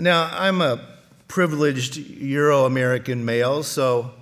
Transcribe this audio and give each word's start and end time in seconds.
Now, 0.00 0.30
I'm 0.32 0.62
a 0.62 0.80
privileged 1.28 1.98
Euro 1.98 2.64
American 2.64 3.26
male, 3.26 3.62
so 3.62 4.12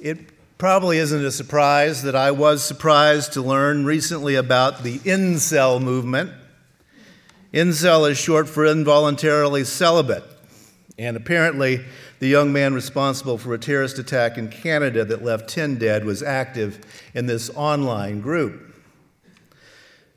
it 0.00 0.18
probably 0.58 0.98
isn't 0.98 1.24
a 1.24 1.30
surprise 1.30 2.02
that 2.02 2.16
I 2.16 2.32
was 2.32 2.64
surprised 2.64 3.34
to 3.34 3.40
learn 3.40 3.84
recently 3.84 4.34
about 4.34 4.82
the 4.82 4.98
incel 5.00 5.80
movement. 5.80 6.32
Incel 7.54 8.10
is 8.10 8.18
short 8.18 8.48
for 8.48 8.66
involuntarily 8.66 9.62
celibate, 9.62 10.24
and 10.98 11.16
apparently, 11.16 11.84
the 12.18 12.26
young 12.26 12.52
man 12.52 12.74
responsible 12.74 13.38
for 13.38 13.54
a 13.54 13.58
terrorist 13.58 14.00
attack 14.00 14.36
in 14.36 14.48
Canada 14.48 15.04
that 15.04 15.22
left 15.22 15.48
10 15.48 15.78
dead 15.78 16.04
was 16.04 16.24
active 16.24 16.80
in 17.14 17.26
this 17.26 17.50
online 17.54 18.20
group. 18.20 18.67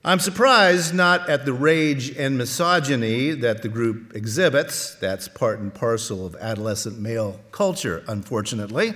I'm 0.04 0.20
surprised 0.20 0.96
not 0.96 1.30
at 1.30 1.46
the 1.46 1.54
rage 1.54 2.18
and 2.18 2.36
misogyny 2.36 3.34
that 3.34 3.62
the 3.62 3.70
group 3.70 4.16
exhibits. 4.16 4.96
That's 4.96 5.28
part 5.28 5.60
and 5.60 5.72
parcel 5.72 6.26
of 6.26 6.36
adolescent 6.38 6.98
male 6.98 7.40
culture, 7.52 8.04
unfortunately. 8.08 8.96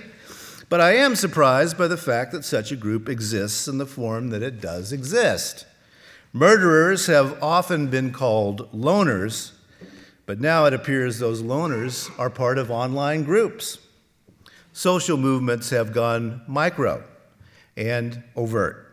But 0.68 0.80
I 0.80 0.96
am 0.96 1.14
surprised 1.14 1.78
by 1.78 1.86
the 1.86 1.96
fact 1.96 2.32
that 2.32 2.44
such 2.44 2.72
a 2.72 2.76
group 2.76 3.08
exists 3.08 3.68
in 3.68 3.78
the 3.78 3.86
form 3.86 4.30
that 4.30 4.42
it 4.42 4.60
does 4.60 4.92
exist. 4.92 5.64
Murderers 6.32 7.06
have 7.06 7.40
often 7.40 7.86
been 7.86 8.10
called 8.10 8.68
loners, 8.72 9.52
but 10.26 10.40
now 10.40 10.64
it 10.64 10.74
appears 10.74 11.20
those 11.20 11.40
loners 11.40 12.10
are 12.18 12.30
part 12.30 12.58
of 12.58 12.68
online 12.68 13.22
groups. 13.22 13.78
Social 14.72 15.16
movements 15.16 15.70
have 15.70 15.92
gone 15.92 16.42
micro 16.48 17.04
and 17.76 18.24
overt. 18.34 18.85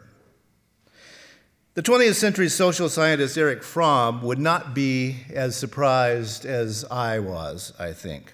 The 1.76 1.82
20th 1.82 2.14
century 2.14 2.50
social 2.50 2.88
scientist 2.88 3.36
Erich 3.36 3.64
Fromm 3.64 4.22
would 4.22 4.38
not 4.38 4.76
be 4.76 5.22
as 5.34 5.58
surprised 5.58 6.46
as 6.46 6.86
I 6.92 7.18
was, 7.18 7.74
I 7.80 7.94
think. 7.94 8.32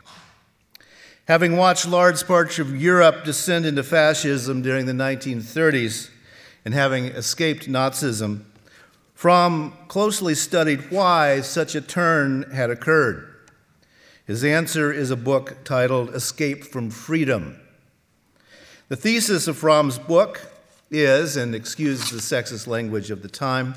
Having 1.25 1.55
watched 1.55 1.87
large 1.87 2.27
parts 2.27 2.59
of 2.59 2.75
Europe 2.75 3.23
descend 3.23 3.65
into 3.65 3.81
fascism 3.81 4.61
during 4.61 4.87
the 4.87 4.91
1930s 4.91 6.09
and 6.65 6.73
having 6.73 7.05
escaped 7.05 7.69
Nazism, 7.69 8.41
Fromm 9.13 9.71
closely 9.87 10.35
studied 10.35 10.91
why 10.91 11.39
such 11.39 11.75
a 11.75 11.81
turn 11.81 12.41
had 12.51 12.69
occurred. 12.69 13.33
His 14.25 14.43
answer 14.43 14.91
is 14.91 15.11
a 15.11 15.15
book 15.15 15.63
titled 15.63 16.13
Escape 16.13 16.65
from 16.65 16.89
Freedom. 16.89 17.57
The 18.89 18.97
thesis 18.97 19.47
of 19.47 19.55
Fromm's 19.55 19.97
book 19.97 20.41
is, 20.91 21.35
and 21.35 21.53
excuse 21.53 22.09
the 22.09 22.17
sexist 22.17 22.67
language 22.67 23.11
of 23.11 23.21
the 23.21 23.27
time, 23.27 23.75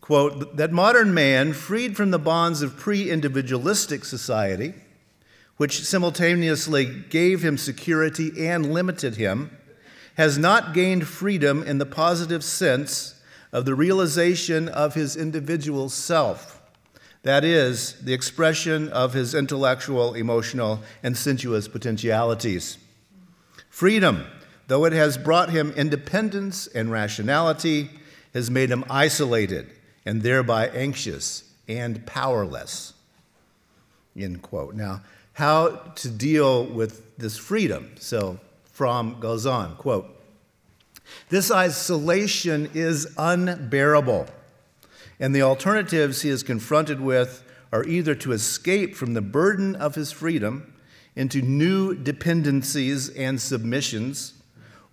quote, 0.00 0.56
that 0.56 0.72
modern 0.72 1.12
man, 1.14 1.52
freed 1.52 1.96
from 1.96 2.10
the 2.10 2.18
bonds 2.18 2.62
of 2.62 2.76
pre 2.76 3.10
individualistic 3.10 4.04
society, 4.04 4.74
which 5.56 5.84
simultaneously 5.84 6.86
gave 7.10 7.42
him 7.42 7.58
security 7.58 8.46
and 8.46 8.72
limited 8.72 9.16
him, 9.16 9.56
has 10.14 10.38
not 10.38 10.74
gained 10.74 11.06
freedom 11.06 11.62
in 11.62 11.78
the 11.78 11.86
positive 11.86 12.42
sense 12.42 13.20
of 13.52 13.64
the 13.64 13.74
realization 13.74 14.68
of 14.68 14.94
his 14.94 15.16
individual 15.16 15.88
self. 15.88 16.60
That 17.22 17.44
is, 17.44 18.00
the 18.00 18.14
expression 18.14 18.88
of 18.88 19.12
his 19.12 19.34
intellectual, 19.34 20.14
emotional, 20.14 20.80
and 21.02 21.16
sensuous 21.16 21.68
potentialities. 21.68 22.78
Freedom 23.68 24.26
Though 24.70 24.84
it 24.84 24.92
has 24.92 25.18
brought 25.18 25.50
him 25.50 25.72
independence 25.72 26.68
and 26.68 26.92
rationality, 26.92 27.90
has 28.32 28.52
made 28.52 28.70
him 28.70 28.84
isolated 28.88 29.68
and 30.06 30.22
thereby 30.22 30.68
anxious 30.68 31.42
and 31.66 32.06
powerless. 32.06 32.92
End 34.16 34.42
quote. 34.42 34.76
Now, 34.76 35.02
how 35.32 35.70
to 35.70 36.08
deal 36.08 36.66
with 36.66 37.16
this 37.18 37.36
freedom? 37.36 37.90
So, 37.98 38.38
Fromm 38.62 39.18
goes 39.18 39.44
on, 39.44 39.74
quote, 39.74 40.06
this 41.30 41.50
isolation 41.50 42.70
is 42.72 43.12
unbearable, 43.18 44.28
and 45.18 45.34
the 45.34 45.42
alternatives 45.42 46.22
he 46.22 46.28
is 46.28 46.44
confronted 46.44 47.00
with 47.00 47.42
are 47.72 47.82
either 47.82 48.14
to 48.14 48.30
escape 48.30 48.94
from 48.94 49.14
the 49.14 49.20
burden 49.20 49.74
of 49.74 49.96
his 49.96 50.12
freedom 50.12 50.72
into 51.16 51.42
new 51.42 51.92
dependencies 51.92 53.08
and 53.08 53.40
submissions 53.40 54.34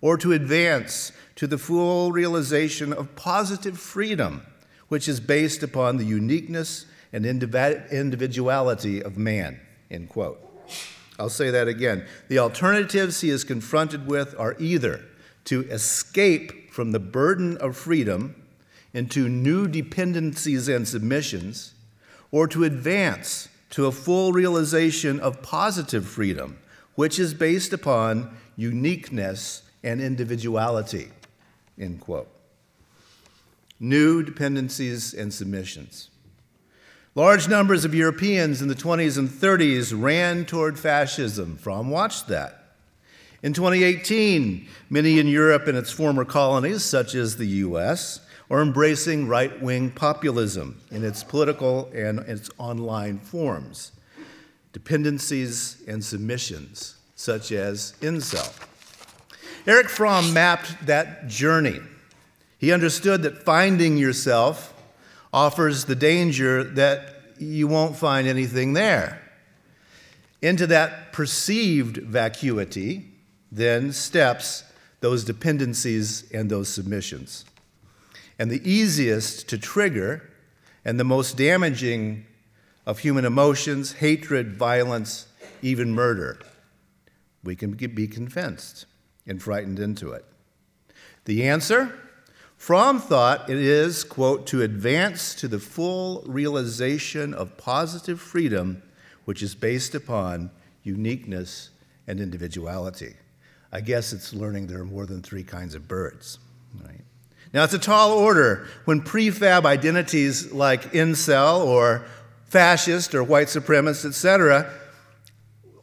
or 0.00 0.16
to 0.18 0.32
advance 0.32 1.12
to 1.36 1.46
the 1.46 1.58
full 1.58 2.12
realization 2.12 2.92
of 2.92 3.14
positive 3.16 3.78
freedom, 3.78 4.42
which 4.88 5.08
is 5.08 5.20
based 5.20 5.62
upon 5.62 5.96
the 5.96 6.04
uniqueness 6.04 6.86
and 7.12 7.24
individuality 7.24 9.02
of 9.02 9.16
man. 9.16 9.60
End 9.90 10.08
quote. 10.08 10.40
I'll 11.18 11.28
say 11.28 11.50
that 11.50 11.66
again. 11.66 12.06
The 12.28 12.38
alternatives 12.38 13.20
he 13.20 13.30
is 13.30 13.42
confronted 13.44 14.06
with 14.06 14.34
are 14.38 14.54
either 14.58 15.04
to 15.44 15.62
escape 15.64 16.72
from 16.72 16.92
the 16.92 17.00
burden 17.00 17.56
of 17.56 17.76
freedom 17.76 18.36
into 18.94 19.28
new 19.28 19.66
dependencies 19.66 20.68
and 20.68 20.86
submissions, 20.86 21.74
or 22.30 22.46
to 22.48 22.64
advance 22.64 23.48
to 23.70 23.86
a 23.86 23.92
full 23.92 24.32
realization 24.32 25.18
of 25.20 25.42
positive 25.42 26.06
freedom, 26.06 26.58
which 26.94 27.18
is 27.18 27.34
based 27.34 27.72
upon 27.72 28.36
uniqueness 28.56 29.62
and 29.82 30.00
individuality, 30.00 31.08
end 31.78 32.00
quote. 32.00 32.28
New 33.80 34.22
dependencies 34.22 35.14
and 35.14 35.32
submissions. 35.32 36.10
Large 37.14 37.48
numbers 37.48 37.84
of 37.84 37.94
Europeans 37.94 38.62
in 38.62 38.68
the 38.68 38.74
20s 38.74 39.18
and 39.18 39.28
30s 39.28 39.92
ran 39.92 40.44
toward 40.44 40.78
fascism. 40.78 41.56
Fromm 41.56 41.90
watched 41.90 42.28
that. 42.28 42.74
In 43.42 43.52
2018, 43.52 44.66
many 44.90 45.18
in 45.18 45.28
Europe 45.28 45.68
and 45.68 45.78
its 45.78 45.92
former 45.92 46.24
colonies, 46.24 46.84
such 46.84 47.14
as 47.14 47.36
the 47.36 47.46
US, 47.46 48.20
are 48.50 48.62
embracing 48.62 49.28
right 49.28 49.60
wing 49.60 49.90
populism 49.90 50.80
in 50.90 51.04
its 51.04 51.22
political 51.22 51.90
and 51.94 52.20
its 52.20 52.50
online 52.58 53.18
forms, 53.18 53.92
dependencies 54.72 55.82
and 55.86 56.04
submissions, 56.04 56.96
such 57.14 57.52
as 57.52 57.94
incel. 58.00 58.52
Erich 59.68 59.90
Fromm 59.90 60.32
mapped 60.32 60.86
that 60.86 61.26
journey. 61.26 61.78
He 62.56 62.72
understood 62.72 63.22
that 63.24 63.44
finding 63.44 63.98
yourself 63.98 64.72
offers 65.30 65.84
the 65.84 65.94
danger 65.94 66.64
that 66.64 67.16
you 67.38 67.68
won't 67.68 67.94
find 67.94 68.26
anything 68.26 68.72
there. 68.72 69.20
Into 70.40 70.66
that 70.68 71.12
perceived 71.12 71.98
vacuity 71.98 73.10
then 73.52 73.92
steps 73.92 74.64
those 75.00 75.22
dependencies 75.22 76.24
and 76.32 76.48
those 76.48 76.70
submissions. 76.70 77.44
And 78.38 78.50
the 78.50 78.66
easiest 78.66 79.50
to 79.50 79.58
trigger 79.58 80.30
and 80.82 80.98
the 80.98 81.04
most 81.04 81.36
damaging 81.36 82.24
of 82.86 83.00
human 83.00 83.26
emotions 83.26 83.92
hatred, 83.92 84.56
violence, 84.56 85.26
even 85.60 85.92
murder. 85.92 86.40
We 87.44 87.54
can 87.54 87.72
be 87.72 88.08
convinced 88.08 88.86
and 89.28 89.42
frightened 89.42 89.78
into 89.78 90.12
it. 90.12 90.24
The 91.26 91.46
answer? 91.46 91.96
Fromm 92.56 92.98
thought 92.98 93.48
it 93.48 93.56
is, 93.56 94.02
quote, 94.02 94.46
to 94.48 94.62
advance 94.62 95.34
to 95.36 95.46
the 95.46 95.60
full 95.60 96.24
realization 96.26 97.32
of 97.32 97.56
positive 97.56 98.20
freedom, 98.20 98.82
which 99.26 99.42
is 99.42 99.54
based 99.54 99.94
upon 99.94 100.50
uniqueness 100.82 101.70
and 102.08 102.18
individuality. 102.18 103.14
I 103.70 103.80
guess 103.80 104.12
it's 104.12 104.32
learning 104.32 104.66
there 104.66 104.80
are 104.80 104.86
more 104.86 105.06
than 105.06 105.22
three 105.22 105.44
kinds 105.44 105.74
of 105.74 105.86
birds. 105.86 106.38
Right? 106.84 107.02
Now, 107.52 107.64
it's 107.64 107.74
a 107.74 107.78
tall 107.78 108.12
order 108.12 108.66
when 108.86 109.02
prefab 109.02 109.64
identities 109.64 110.52
like 110.52 110.92
incel 110.92 111.64
or 111.64 112.04
fascist 112.46 113.14
or 113.14 113.22
white 113.22 113.48
supremacist, 113.48 114.06
etc., 114.06 114.72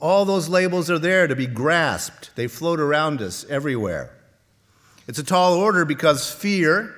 all 0.06 0.24
those 0.24 0.48
labels 0.48 0.92
are 0.92 1.00
there 1.00 1.26
to 1.26 1.36
be 1.36 1.48
grasped, 1.48 2.36
they 2.36 2.48
float 2.48 2.80
around 2.80 3.24
us 3.24 3.44
everywhere. 3.50 4.12
It's 5.08 5.18
a 5.18 5.24
tall 5.24 5.56
order 5.56 5.84
because 5.84 6.32
fear 6.32 6.94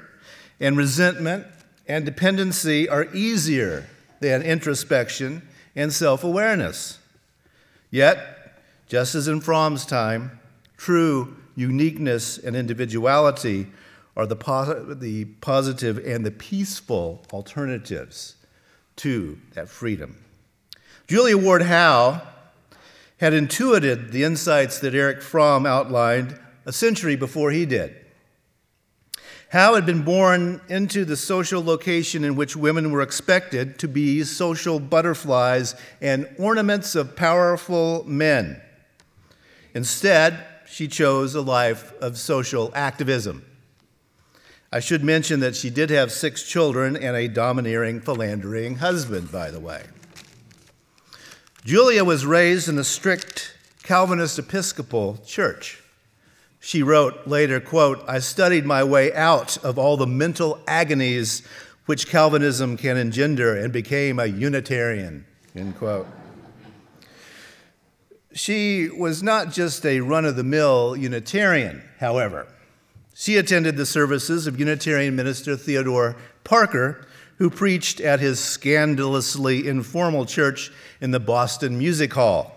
and 0.60 0.76
resentment 0.76 1.48
and 1.88 2.04
dependency 2.04 2.90
are 2.90 3.06
easier 3.14 3.88
than 4.20 4.42
introspection 4.42 5.48
and 5.74 5.94
self 5.94 6.26
awareness. 6.26 7.00
Yet, 7.90 8.54
just 8.88 9.16
as 9.16 9.30
in 9.30 9.40
Fromm's 9.40 9.86
time, 9.86 10.40
true 10.76 11.38
uniqueness 11.56 12.38
and 12.38 12.58
individuality 12.58 13.68
are 14.18 14.26
the, 14.26 14.98
the 15.00 15.26
positive 15.40 15.98
and 16.06 16.26
the 16.26 16.32
peaceful 16.32 17.24
alternatives 17.32 18.36
to 18.98 19.38
that 19.54 19.70
freedom. 19.70 20.18
Julia 21.08 21.38
Ward 21.38 21.62
Howe 21.62 22.22
had 23.18 23.34
intuited 23.34 24.12
the 24.12 24.24
insights 24.24 24.80
that 24.80 24.94
Erich 24.94 25.22
Fromm 25.22 25.66
outlined 25.66 26.40
a 26.66 26.72
century 26.72 27.16
before 27.16 27.52
he 27.52 27.66
did. 27.66 27.96
Howe 29.50 29.76
had 29.76 29.86
been 29.86 30.04
born 30.04 30.60
into 30.68 31.06
the 31.06 31.16
social 31.16 31.64
location 31.64 32.26
in 32.26 32.36
which 32.36 32.58
women 32.58 32.92
were 32.92 33.02
expected 33.02 33.80
to 33.80 33.88
be 33.88 34.24
social 34.24 34.78
butterflies 34.80 35.74
and 36.02 36.28
ornaments 36.38 36.96
of 36.96 37.16
powerful 37.16 38.04
men. 38.06 38.62
Instead, 39.74 40.46
she 40.70 40.90
chose 40.90 41.34
a 41.34 41.42
life 41.42 41.94
of 42.02 42.18
social 42.18 42.72
activism. 42.76 43.46
I 44.70 44.82
should 44.82 45.04
mention 45.04 45.40
that 45.40 45.56
she 45.56 45.70
did 45.70 45.90
have 45.92 46.12
six 46.12 46.44
children 46.44 46.98
and 46.98 47.16
a 47.16 47.30
domineering, 47.30 48.02
philandering 48.02 48.76
husband, 48.76 49.32
by 49.32 49.50
the 49.50 49.62
way. 49.62 49.84
Julia 51.68 52.06
was 52.06 52.26
raised 52.26 52.70
in 52.70 52.78
a 52.78 52.84
strict 52.86 53.54
Calvinist 53.84 54.40
Episcopal 54.40 55.20
church. 55.26 55.84
She 56.62 56.82
wrote 56.82 57.28
later, 57.28 57.60
quote, 57.60 58.02
I 58.08 58.20
studied 58.20 58.66
my 58.66 58.86
way 58.86 59.14
out 59.14 59.58
of 59.66 59.78
all 59.78 59.98
the 59.98 60.08
mental 60.08 60.62
agonies 60.66 61.46
which 61.86 62.08
Calvinism 62.08 62.78
can 62.78 62.96
engender 62.96 63.54
and 63.54 63.74
became 63.74 64.18
a 64.18 64.28
Unitarian, 64.28 65.26
end 65.58 65.78
quote. 65.78 66.08
She 68.32 68.88
was 68.88 69.22
not 69.22 69.52
just 69.52 69.86
a 69.86 70.00
run 70.00 70.24
of 70.24 70.38
the 70.38 70.46
mill 70.46 70.96
Unitarian, 70.96 71.84
however. 72.00 72.48
She 73.14 73.36
attended 73.36 73.76
the 73.76 73.86
services 73.86 74.48
of 74.48 74.58
Unitarian 74.58 75.18
minister 75.18 75.58
Theodore 75.58 76.16
Parker, 76.46 77.06
who 77.38 77.50
preached 77.50 78.00
at 78.00 78.20
his 78.20 78.40
scandalously 78.40 79.68
informal 79.68 80.26
church 80.26 80.72
in 81.00 81.12
the 81.12 81.20
Boston 81.20 81.78
Music 81.78 82.14
Hall. 82.14 82.54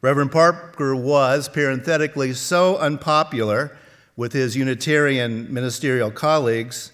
Reverend 0.00 0.32
Parker 0.32 0.96
was, 0.96 1.48
parenthetically, 1.48 2.32
so 2.34 2.76
unpopular 2.78 3.76
with 4.16 4.32
his 4.32 4.56
Unitarian 4.56 5.52
ministerial 5.52 6.10
colleagues, 6.10 6.92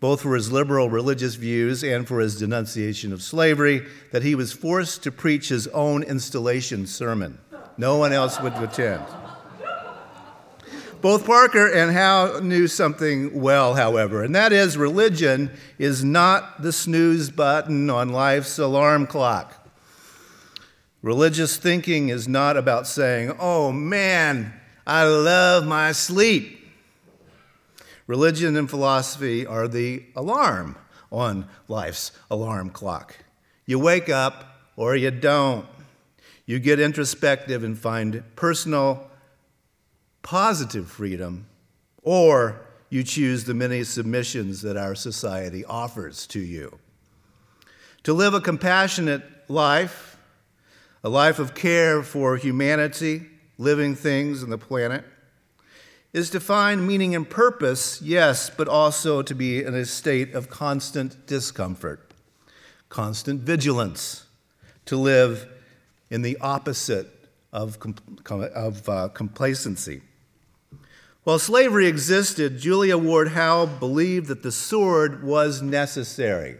both 0.00 0.22
for 0.22 0.34
his 0.34 0.52
liberal 0.52 0.90
religious 0.90 1.34
views 1.34 1.82
and 1.82 2.06
for 2.06 2.20
his 2.20 2.38
denunciation 2.38 3.12
of 3.12 3.22
slavery, 3.22 3.86
that 4.12 4.22
he 4.22 4.34
was 4.34 4.52
forced 4.52 5.02
to 5.02 5.12
preach 5.12 5.48
his 5.48 5.66
own 5.68 6.02
installation 6.02 6.86
sermon. 6.86 7.38
No 7.76 7.96
one 7.96 8.12
else 8.12 8.40
would 8.40 8.54
attend. 8.54 9.04
Both 11.00 11.26
Parker 11.26 11.66
and 11.72 11.92
Howe 11.92 12.40
knew 12.40 12.66
something 12.66 13.40
well, 13.40 13.74
however, 13.74 14.24
and 14.24 14.34
that 14.34 14.52
is 14.52 14.76
religion 14.76 15.50
is 15.78 16.02
not 16.02 16.60
the 16.60 16.72
snooze 16.72 17.30
button 17.30 17.88
on 17.88 18.08
life's 18.08 18.58
alarm 18.58 19.06
clock. 19.06 19.54
Religious 21.00 21.56
thinking 21.56 22.08
is 22.08 22.26
not 22.26 22.56
about 22.56 22.88
saying, 22.88 23.32
oh 23.38 23.70
man, 23.70 24.52
I 24.84 25.04
love 25.04 25.64
my 25.64 25.92
sleep. 25.92 26.68
Religion 28.08 28.56
and 28.56 28.68
philosophy 28.68 29.46
are 29.46 29.68
the 29.68 30.02
alarm 30.16 30.76
on 31.12 31.46
life's 31.68 32.10
alarm 32.28 32.70
clock. 32.70 33.16
You 33.66 33.78
wake 33.78 34.08
up 34.08 34.46
or 34.74 34.96
you 34.96 35.12
don't. 35.12 35.66
You 36.44 36.58
get 36.58 36.80
introspective 36.80 37.62
and 37.62 37.78
find 37.78 38.24
personal 38.34 39.07
positive 40.28 40.86
freedom, 40.86 41.46
or 42.02 42.60
you 42.90 43.02
choose 43.02 43.44
the 43.44 43.54
many 43.54 43.82
submissions 43.82 44.60
that 44.60 44.76
our 44.76 44.94
society 44.94 45.64
offers 45.64 46.26
to 46.26 46.38
you. 46.38 46.78
To 48.02 48.12
live 48.12 48.34
a 48.34 48.40
compassionate 48.42 49.22
life, 49.48 50.18
a 51.02 51.08
life 51.08 51.38
of 51.38 51.54
care 51.54 52.02
for 52.02 52.36
humanity, 52.36 53.22
living 53.56 53.94
things, 53.94 54.42
and 54.42 54.52
the 54.52 54.58
planet, 54.58 55.02
is 56.12 56.28
to 56.28 56.40
find 56.40 56.86
meaning 56.86 57.14
and 57.14 57.30
purpose, 57.30 58.02
yes, 58.02 58.50
but 58.50 58.68
also 58.68 59.22
to 59.22 59.34
be 59.34 59.64
in 59.64 59.74
a 59.74 59.86
state 59.86 60.34
of 60.34 60.50
constant 60.50 61.26
discomfort, 61.26 62.12
constant 62.90 63.40
vigilance, 63.40 64.26
to 64.84 64.98
live 64.98 65.48
in 66.10 66.20
the 66.20 66.36
opposite 66.42 67.08
of, 67.50 67.78
of 68.30 68.88
uh, 68.90 69.08
complacency. 69.08 70.02
While 71.28 71.38
slavery 71.38 71.86
existed, 71.86 72.58
Julia 72.58 72.96
Ward 72.96 73.28
Howe 73.28 73.66
believed 73.66 74.28
that 74.28 74.42
the 74.42 74.50
sword 74.50 75.22
was 75.22 75.60
necessary. 75.60 76.56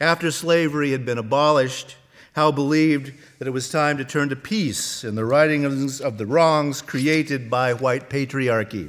After 0.00 0.30
slavery 0.30 0.92
had 0.92 1.04
been 1.04 1.18
abolished, 1.18 1.96
Howe 2.32 2.52
believed 2.52 3.12
that 3.38 3.46
it 3.46 3.50
was 3.50 3.68
time 3.68 3.98
to 3.98 4.04
turn 4.06 4.30
to 4.30 4.34
peace 4.34 5.04
and 5.04 5.14
the 5.14 5.26
rightings 5.26 6.00
of 6.00 6.16
the 6.16 6.24
wrongs 6.24 6.80
created 6.80 7.50
by 7.50 7.74
white 7.74 8.08
patriarchy. 8.08 8.88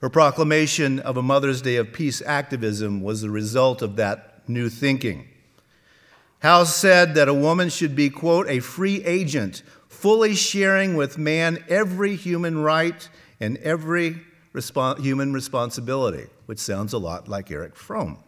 Her 0.00 0.10
proclamation 0.10 0.98
of 0.98 1.16
a 1.16 1.22
Mother's 1.22 1.62
Day 1.62 1.76
of 1.76 1.92
Peace 1.92 2.20
activism 2.26 3.00
was 3.00 3.20
the 3.20 3.30
result 3.30 3.80
of 3.80 3.94
that 3.94 4.42
new 4.48 4.68
thinking. 4.68 5.28
Howe 6.40 6.64
said 6.64 7.14
that 7.14 7.28
a 7.28 7.32
woman 7.32 7.68
should 7.68 7.94
be, 7.94 8.10
quote, 8.10 8.48
a 8.48 8.58
free 8.58 9.04
agent, 9.04 9.62
fully 9.88 10.34
sharing 10.34 10.96
with 10.96 11.16
man 11.16 11.62
every 11.68 12.16
human 12.16 12.58
right 12.58 13.08
and 13.40 13.56
every 13.58 14.20
human 14.98 15.32
responsibility, 15.32 16.26
which 16.46 16.58
sounds 16.58 16.92
a 16.92 16.98
lot 16.98 17.28
like 17.28 17.50
Erich 17.50 17.76
Fromm. 17.76 18.18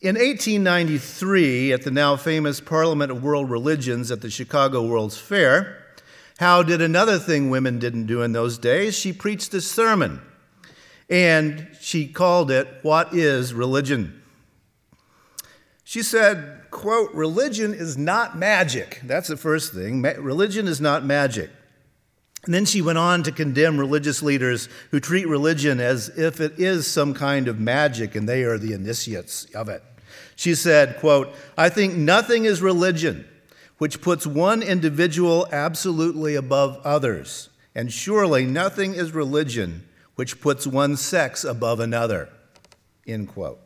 In 0.00 0.16
1893, 0.16 1.72
at 1.72 1.82
the 1.82 1.92
now 1.92 2.16
famous 2.16 2.60
Parliament 2.60 3.12
of 3.12 3.22
World 3.22 3.48
Religions 3.48 4.10
at 4.10 4.20
the 4.20 4.30
Chicago 4.30 4.84
World's 4.84 5.16
Fair, 5.16 5.78
Howe 6.38 6.64
did 6.64 6.82
another 6.82 7.20
thing 7.20 7.50
women 7.50 7.78
didn't 7.78 8.06
do 8.06 8.22
in 8.22 8.32
those 8.32 8.58
days. 8.58 8.98
She 8.98 9.12
preached 9.12 9.54
a 9.54 9.60
sermon, 9.60 10.20
and 11.08 11.68
she 11.80 12.08
called 12.08 12.50
it, 12.50 12.66
What 12.82 13.14
is 13.14 13.54
Religion? 13.54 14.22
She 15.84 16.02
said, 16.02 16.62
quote, 16.70 17.12
religion 17.12 17.74
is 17.74 17.98
not 17.98 18.36
magic. 18.36 19.02
That's 19.04 19.28
the 19.28 19.36
first 19.36 19.74
thing. 19.74 20.00
religion 20.00 20.66
is 20.66 20.80
not 20.80 21.04
magic. 21.04 21.50
And 22.44 22.52
then 22.52 22.64
she 22.64 22.82
went 22.82 22.98
on 22.98 23.22
to 23.22 23.32
condemn 23.32 23.78
religious 23.78 24.20
leaders 24.20 24.68
who 24.90 24.98
treat 24.98 25.28
religion 25.28 25.78
as 25.78 26.08
if 26.08 26.40
it 26.40 26.58
is 26.58 26.88
some 26.88 27.14
kind 27.14 27.46
of 27.46 27.60
magic 27.60 28.16
and 28.16 28.28
they 28.28 28.42
are 28.42 28.58
the 28.58 28.72
initiates 28.72 29.44
of 29.54 29.68
it. 29.68 29.82
She 30.34 30.56
said, 30.56 30.98
quote, 30.98 31.32
I 31.56 31.68
think 31.68 31.94
nothing 31.94 32.44
is 32.44 32.60
religion 32.60 33.28
which 33.78 34.00
puts 34.00 34.26
one 34.26 34.62
individual 34.62 35.46
absolutely 35.50 36.36
above 36.36 36.80
others, 36.84 37.48
and 37.74 37.92
surely 37.92 38.44
nothing 38.44 38.94
is 38.94 39.12
religion 39.12 39.84
which 40.14 40.40
puts 40.40 40.66
one 40.66 40.96
sex 40.96 41.42
above 41.42 41.80
another, 41.80 42.28
end 43.06 43.28
quote. 43.28 43.60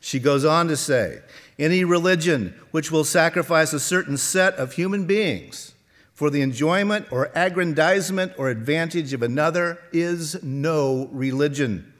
She 0.00 0.18
goes 0.18 0.44
on 0.44 0.68
to 0.68 0.76
say, 0.76 1.20
any 1.58 1.84
religion 1.84 2.54
which 2.70 2.90
will 2.90 3.04
sacrifice 3.04 3.72
a 3.72 3.80
certain 3.80 4.16
set 4.16 4.54
of 4.54 4.72
human 4.72 5.06
beings 5.06 5.73
for 6.14 6.30
the 6.30 6.40
enjoyment 6.40 7.06
or 7.10 7.30
aggrandizement 7.34 8.32
or 8.38 8.48
advantage 8.48 9.12
of 9.12 9.22
another 9.22 9.78
is 9.92 10.42
no 10.42 11.08
religion. 11.12 11.92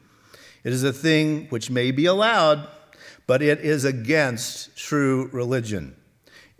It 0.62 0.73
is 0.73 0.85
a 0.85 0.92
thing 0.92 1.49
which 1.49 1.68
may 1.68 1.90
be 1.90 2.06
allowed, 2.06 2.66
but 3.26 3.42
it 3.42 3.61
is 3.61 3.85
against 3.85 4.76
true 4.76 5.28
religion. 5.33 5.97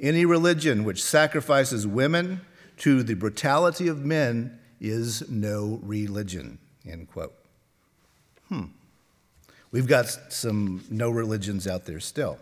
Any 0.01 0.27
religion 0.27 0.85
which 0.85 1.03
sacrifices 1.03 1.87
women 1.87 2.41
to 2.79 3.05
the 3.05 3.15
brutality 3.15 3.87
of 3.87 4.05
men 4.05 4.59
is 4.81 5.29
no 5.31 5.79
religion. 5.83 6.59
End 6.87 7.09
quote. 7.09 7.35
Hmm. 8.49 8.65
We've 9.71 9.87
got 9.87 10.07
some 10.07 10.85
no 10.91 11.09
religions 11.11 11.67
out 11.67 11.87
there 11.87 12.01
still. 12.01 12.39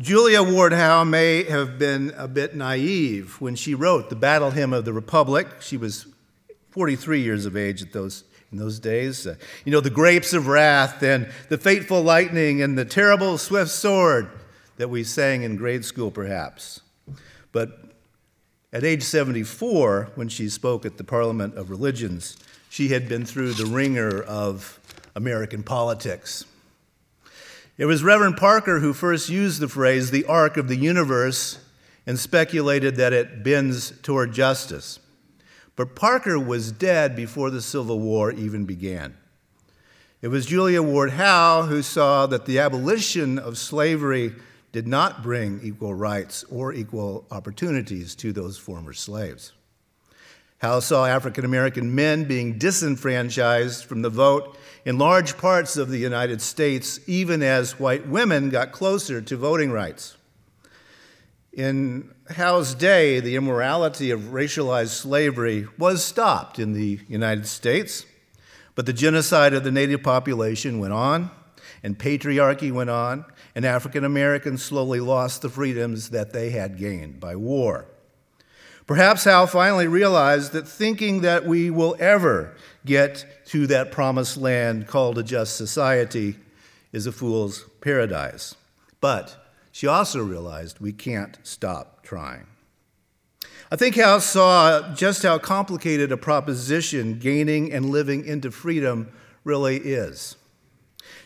Julia 0.00 0.44
Ward 0.44 0.72
Howe 0.72 1.02
may 1.02 1.42
have 1.42 1.76
been 1.76 2.14
a 2.16 2.28
bit 2.28 2.54
naive 2.54 3.40
when 3.40 3.56
she 3.56 3.74
wrote 3.74 4.10
the 4.10 4.14
Battle 4.16 4.52
Hymn 4.52 4.72
of 4.72 4.84
the 4.84 4.92
Republic. 4.92 5.48
She 5.58 5.76
was 5.76 6.06
43 6.70 7.20
years 7.20 7.46
of 7.46 7.56
age 7.56 7.82
at 7.82 7.92
those, 7.92 8.22
in 8.52 8.58
those 8.58 8.78
days. 8.78 9.26
Uh, 9.26 9.34
you 9.64 9.72
know, 9.72 9.80
the 9.80 9.90
grapes 9.90 10.32
of 10.32 10.46
wrath 10.46 11.02
and 11.02 11.28
the 11.48 11.58
fateful 11.58 12.00
lightning 12.00 12.62
and 12.62 12.78
the 12.78 12.84
terrible 12.84 13.38
swift 13.38 13.72
sword 13.72 14.30
that 14.76 14.88
we 14.88 15.02
sang 15.02 15.42
in 15.42 15.56
grade 15.56 15.84
school, 15.84 16.12
perhaps. 16.12 16.80
But 17.50 17.80
at 18.72 18.84
age 18.84 19.02
74, 19.02 20.12
when 20.14 20.28
she 20.28 20.48
spoke 20.48 20.86
at 20.86 20.96
the 20.96 21.02
Parliament 21.02 21.56
of 21.56 21.70
Religions, 21.70 22.36
she 22.70 22.90
had 22.90 23.08
been 23.08 23.24
through 23.24 23.54
the 23.54 23.66
wringer 23.66 24.22
of 24.22 24.78
American 25.16 25.64
politics. 25.64 26.44
It 27.78 27.84
was 27.84 28.02
Reverend 28.02 28.36
Parker 28.36 28.80
who 28.80 28.92
first 28.92 29.28
used 29.28 29.60
the 29.60 29.68
phrase 29.68 30.10
the 30.10 30.24
arc 30.24 30.56
of 30.56 30.66
the 30.66 30.76
universe 30.76 31.60
and 32.08 32.18
speculated 32.18 32.96
that 32.96 33.12
it 33.12 33.44
bends 33.44 33.92
toward 34.00 34.32
justice. 34.32 34.98
But 35.76 35.94
Parker 35.94 36.40
was 36.40 36.72
dead 36.72 37.14
before 37.14 37.50
the 37.50 37.62
Civil 37.62 38.00
War 38.00 38.32
even 38.32 38.64
began. 38.64 39.16
It 40.20 40.26
was 40.26 40.46
Julia 40.46 40.82
Ward 40.82 41.12
Howe 41.12 41.62
who 41.62 41.82
saw 41.82 42.26
that 42.26 42.46
the 42.46 42.58
abolition 42.58 43.38
of 43.38 43.56
slavery 43.56 44.34
did 44.72 44.88
not 44.88 45.22
bring 45.22 45.60
equal 45.62 45.94
rights 45.94 46.42
or 46.50 46.72
equal 46.72 47.28
opportunities 47.30 48.16
to 48.16 48.32
those 48.32 48.58
former 48.58 48.92
slaves. 48.92 49.52
Howe 50.58 50.80
saw 50.80 51.06
African 51.06 51.44
American 51.44 51.94
men 51.94 52.24
being 52.24 52.58
disenfranchised 52.58 53.84
from 53.84 54.02
the 54.02 54.10
vote 54.10 54.58
in 54.84 54.98
large 54.98 55.38
parts 55.38 55.76
of 55.76 55.88
the 55.88 55.98
United 55.98 56.40
States, 56.40 56.98
even 57.06 57.42
as 57.42 57.78
white 57.78 58.08
women 58.08 58.50
got 58.50 58.72
closer 58.72 59.20
to 59.20 59.36
voting 59.36 59.70
rights. 59.70 60.16
In 61.52 62.12
Howe's 62.30 62.74
day, 62.74 63.20
the 63.20 63.36
immorality 63.36 64.10
of 64.10 64.32
racialized 64.32 64.88
slavery 64.88 65.68
was 65.78 66.04
stopped 66.04 66.58
in 66.58 66.72
the 66.72 67.00
United 67.08 67.46
States, 67.46 68.04
but 68.74 68.84
the 68.84 68.92
genocide 68.92 69.54
of 69.54 69.62
the 69.62 69.70
native 69.70 70.02
population 70.02 70.80
went 70.80 70.92
on, 70.92 71.30
and 71.84 71.98
patriarchy 71.98 72.72
went 72.72 72.90
on, 72.90 73.24
and 73.54 73.64
African 73.64 74.04
Americans 74.04 74.64
slowly 74.64 74.98
lost 74.98 75.42
the 75.42 75.48
freedoms 75.48 76.10
that 76.10 76.32
they 76.32 76.50
had 76.50 76.78
gained 76.78 77.20
by 77.20 77.36
war. 77.36 77.86
Perhaps 78.88 79.24
Howe 79.24 79.44
finally 79.44 79.86
realized 79.86 80.52
that 80.52 80.66
thinking 80.66 81.20
that 81.20 81.44
we 81.44 81.68
will 81.70 81.94
ever 82.00 82.54
get 82.86 83.26
to 83.48 83.66
that 83.66 83.92
promised 83.92 84.38
land 84.38 84.86
called 84.86 85.18
a 85.18 85.22
just 85.22 85.58
society 85.58 86.36
is 86.90 87.06
a 87.06 87.12
fool's 87.12 87.66
paradise. 87.82 88.54
But 89.02 89.36
she 89.72 89.86
also 89.86 90.24
realized 90.24 90.80
we 90.80 90.94
can't 90.94 91.36
stop 91.42 92.02
trying. 92.02 92.46
I 93.70 93.76
think 93.76 93.94
Howe 93.96 94.20
saw 94.20 94.94
just 94.94 95.22
how 95.22 95.36
complicated 95.36 96.10
a 96.10 96.16
proposition 96.16 97.18
gaining 97.18 97.70
and 97.70 97.90
living 97.90 98.24
into 98.24 98.50
freedom 98.50 99.12
really 99.44 99.76
is. 99.76 100.36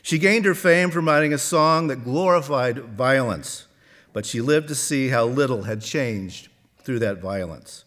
She 0.03 0.19
gained 0.19 0.47
her 0.47 0.57
fame 0.57 0.91
from 0.91 1.07
writing 1.07 1.33
a 1.33 1.39
song 1.39 1.87
that 1.87 2.03
glorified 2.03 2.79
violence, 2.79 3.69
but 4.13 4.27
she 4.27 4.41
lived 4.41 4.67
to 4.67 4.75
see 4.75 5.11
how 5.11 5.27
little 5.27 5.63
had 5.63 5.81
changed 5.81 6.49
through 6.85 7.01
that 7.01 7.19
violence. 7.19 7.85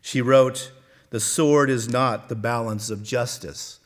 She 0.00 0.20
wrote, 0.20 0.72
The 1.10 1.20
sword 1.20 1.70
is 1.70 1.88
not 1.88 2.28
the 2.28 2.34
balance 2.34 2.90
of 2.90 3.02
justice, 3.02 3.80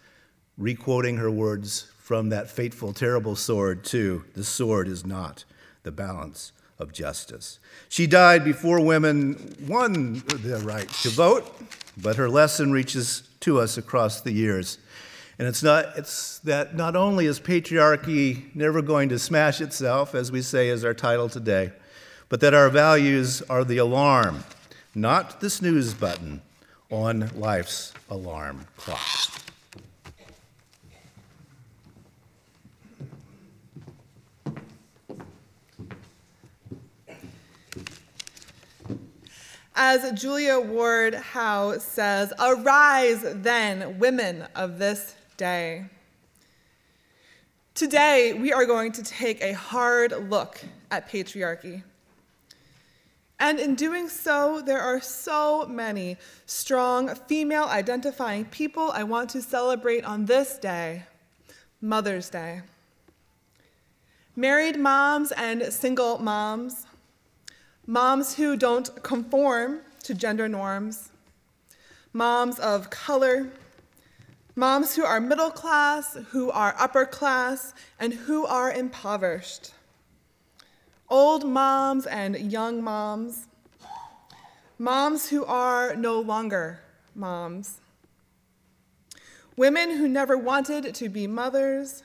requoting 0.57 1.17
her 1.17 1.31
words 1.31 1.89
from 1.99 2.29
that 2.31 2.51
fateful, 2.51 2.93
terrible 2.93 3.37
sword, 3.37 3.85
too. 3.85 4.25
The 4.35 4.45
sword 4.45 4.89
is 4.89 5.07
not 5.07 5.45
the 5.83 5.93
balance 5.93 6.53
of 6.79 6.93
justice. 6.93 7.59
She 7.89 8.07
died 8.07 8.45
before 8.45 8.85
women 8.85 9.55
won 9.67 10.15
the 10.27 10.61
right 10.65 10.89
to 10.89 11.09
vote, 11.11 11.51
but 11.97 12.17
her 12.17 12.29
lesson 12.29 12.73
reaches 12.73 13.23
to 13.41 13.61
us 13.61 13.79
across 13.79 14.21
the 14.21 14.33
years. 14.33 14.79
And 15.39 15.49
it's, 15.49 15.63
not, 15.63 15.97
it's 15.97 16.39
that 16.41 16.77
not 16.77 16.95
only 16.95 17.27
is 17.27 17.41
patriarchy 17.41 18.55
never 18.55 18.83
going 18.83 19.09
to 19.09 19.19
smash 19.19 19.61
itself, 19.61 20.15
as 20.15 20.31
we 20.31 20.43
say 20.43 20.69
as 20.71 20.85
our 20.85 20.95
title 20.95 21.29
today, 21.29 21.73
but 22.33 22.41
that 22.41 22.55
our 22.55 22.71
values 22.71 23.43
are 23.51 23.63
the 23.63 23.77
alarm, 23.77 24.43
not 24.95 25.43
the 25.43 25.51
snooze 25.51 25.93
button 25.93 26.41
on 26.91 27.31
life's 27.37 27.93
alarm 28.09 28.67
clock. 28.79 28.99
As 39.75 40.19
Julia 40.19 40.59
Ward 40.59 41.13
Howe 41.13 41.77
says, 41.77 42.33
arise 42.41 43.27
then, 43.27 43.99
women 43.99 44.47
of 44.57 44.79
this 44.79 45.17
day. 45.37 45.85
Today, 47.75 48.33
we 48.33 48.55
are 48.55 48.65
going 48.65 48.93
to 48.93 49.03
take 49.03 49.43
a 49.43 49.53
hard 49.53 50.31
look 50.31 50.65
at 50.91 51.11
patriarchy. 51.11 51.83
And 53.43 53.59
in 53.59 53.75
doing 53.75 54.09
so, 54.09 54.63
there 54.65 54.81
are 54.81 55.01
so 55.01 55.67
many 55.67 56.17
strong 56.47 57.13
female 57.27 57.65
identifying 57.65 58.45
people 58.45 58.93
I 58.93 59.03
want 59.03 59.31
to 59.31 59.43
celebrate 59.43 60.05
on 60.05 60.27
this 60.27 60.59
day, 60.59 61.03
Mother's 61.81 62.31
Day. 62.31 62.61
Married 64.37 64.79
moms 64.79 65.33
and 65.33 65.61
single 65.73 66.19
moms, 66.19 66.87
moms 67.85 68.37
who 68.37 68.57
don't 68.57 69.03
conform 69.03 69.81
to 70.05 70.15
gender 70.15 70.49
norms, 70.49 71.11
moms 72.13 72.61
of 72.61 72.91
color, 72.91 73.51
moms 74.55 74.95
who 74.95 75.05
are 75.05 75.21
middle 75.21 75.51
class, 75.51 76.17
who 76.31 76.49
are 76.53 76.77
upper 76.79 77.05
class, 77.05 77.75
and 77.99 78.15
who 78.15 78.47
are 78.47 78.71
impoverished, 78.71 79.73
old 81.13 81.45
moms 81.45 82.07
and 82.07 82.51
young 82.51 82.83
moms, 82.83 83.47
moms 84.79 85.29
who 85.29 85.45
are 85.45 85.95
no 85.95 86.19
longer 86.19 86.81
moms, 87.15 87.81
women 89.55 89.91
who 89.91 90.09
never 90.09 90.39
wanted 90.39 90.95
to 90.95 91.11
be 91.11 91.27
mothers, 91.27 92.03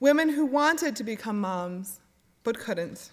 women 0.00 0.30
who 0.30 0.44
wanted 0.44 0.96
to 0.96 1.04
become 1.04 1.40
moms 1.40 2.00
but 2.42 2.58
couldn't. 2.58 3.10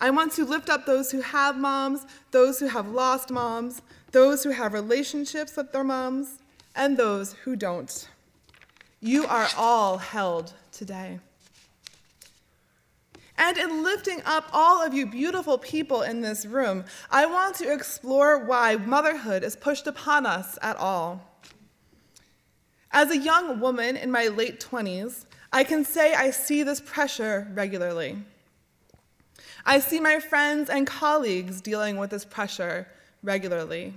I 0.00 0.10
want 0.10 0.32
to 0.32 0.44
lift 0.44 0.68
up 0.68 0.84
those 0.84 1.12
who 1.12 1.20
have 1.20 1.56
moms, 1.56 2.04
those 2.32 2.58
who 2.58 2.66
have 2.66 2.88
lost 2.88 3.30
moms, 3.30 3.80
those 4.10 4.42
who 4.42 4.50
have 4.50 4.72
relationships 4.72 5.56
with 5.56 5.70
their 5.70 5.84
moms, 5.84 6.40
and 6.74 6.96
those 6.96 7.34
who 7.44 7.54
don't. 7.54 8.08
You 9.00 9.24
are 9.24 9.48
all 9.56 9.98
held 9.98 10.52
today. 10.72 11.20
And 13.38 13.58
in 13.58 13.82
lifting 13.82 14.22
up 14.24 14.48
all 14.52 14.84
of 14.84 14.94
you 14.94 15.06
beautiful 15.06 15.58
people 15.58 16.02
in 16.02 16.20
this 16.22 16.46
room, 16.46 16.84
I 17.10 17.26
want 17.26 17.56
to 17.56 17.72
explore 17.72 18.44
why 18.44 18.76
motherhood 18.76 19.44
is 19.44 19.56
pushed 19.56 19.86
upon 19.86 20.24
us 20.24 20.58
at 20.62 20.76
all. 20.76 21.20
As 22.90 23.10
a 23.10 23.18
young 23.18 23.60
woman 23.60 23.96
in 23.96 24.10
my 24.10 24.28
late 24.28 24.58
20s, 24.60 25.26
I 25.52 25.64
can 25.64 25.84
say 25.84 26.14
I 26.14 26.30
see 26.30 26.62
this 26.62 26.80
pressure 26.80 27.46
regularly. 27.52 28.16
I 29.66 29.80
see 29.80 30.00
my 30.00 30.18
friends 30.18 30.70
and 30.70 30.86
colleagues 30.86 31.60
dealing 31.60 31.98
with 31.98 32.10
this 32.10 32.24
pressure 32.24 32.86
regularly, 33.22 33.92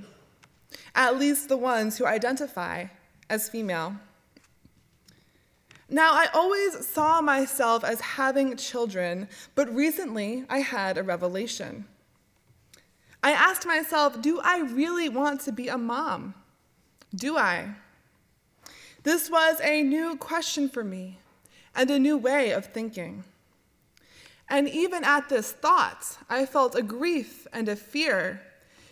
at 0.96 1.18
least 1.18 1.48
the 1.48 1.58
ones 1.58 1.98
who 1.98 2.06
identify 2.06 2.86
as 3.30 3.48
female. 3.48 3.96
Now, 5.90 6.14
I 6.14 6.28
always 6.34 6.86
saw 6.86 7.20
myself 7.20 7.84
as 7.84 8.00
having 8.00 8.56
children, 8.58 9.28
but 9.56 9.74
recently 9.74 10.46
I 10.48 10.60
had 10.60 10.98
a 10.98 11.04
revelation. 11.04 11.86
I 13.24 13.32
asked 13.32 13.66
myself, 13.66 14.22
do 14.22 14.40
I 14.44 14.60
really 14.60 15.10
want 15.10 15.42
to 15.42 15.52
be 15.52 15.68
a 15.68 15.78
mom? 15.78 16.36
Do 17.14 17.38
I? 17.38 17.74
This 19.04 19.30
was 19.30 19.60
a 19.62 19.82
new 19.82 20.16
question 20.16 20.70
for 20.70 20.84
me 20.84 21.18
and 21.76 21.90
a 21.90 22.00
new 22.00 22.18
way 22.18 22.52
of 22.52 22.66
thinking. 22.66 23.24
And 24.48 24.70
even 24.70 25.04
at 25.04 25.30
this 25.30 25.52
thought, 25.52 26.18
I 26.30 26.46
felt 26.46 26.76
a 26.76 26.84
grief 26.84 27.48
and 27.52 27.68
a 27.68 27.76
fear 27.76 28.42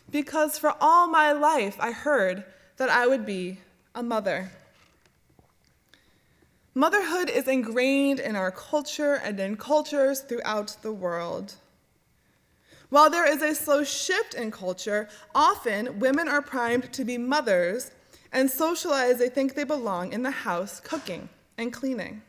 because 0.09 0.57
for 0.57 0.73
all 0.79 1.07
my 1.07 1.31
life 1.31 1.77
I 1.79 1.91
heard 1.91 2.43
that 2.77 2.89
I 2.89 3.07
would 3.07 3.25
be 3.25 3.59
a 3.93 4.03
mother. 4.03 4.51
Motherhood 6.77 7.31
is 7.31 7.47
ingrained 7.47 8.19
in 8.19 8.35
our 8.35 8.51
culture 8.51 9.15
and 9.15 9.39
in 9.39 9.57
cultures 9.57 10.19
throughout 10.19 10.77
the 10.83 10.91
world. 10.91 11.55
While 12.89 13.09
there 13.09 13.25
is 13.25 13.41
a 13.41 13.55
slow 13.55 13.83
shift 13.83 14.35
in 14.35 14.51
culture, 14.51 15.09
often 15.33 15.97
women 15.97 16.27
are 16.27 16.43
primed 16.43 16.93
to 16.93 17.03
be 17.03 17.17
mothers 17.17 17.89
and 18.31 18.47
socialized 18.47 19.17
they 19.17 19.27
think 19.27 19.55
they 19.55 19.63
belong 19.63 20.13
in 20.13 20.21
the 20.21 20.29
house 20.29 20.79
cooking 20.79 21.29
and 21.57 21.73
cleaning. 21.73 22.21